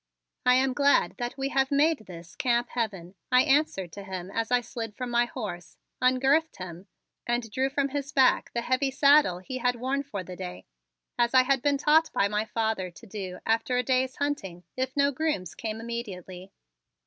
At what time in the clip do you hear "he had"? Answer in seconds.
9.37-9.75